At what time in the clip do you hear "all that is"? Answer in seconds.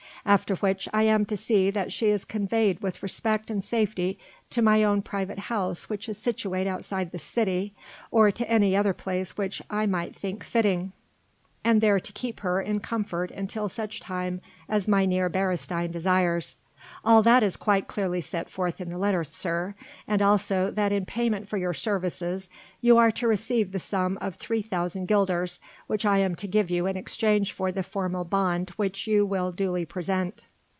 17.05-17.57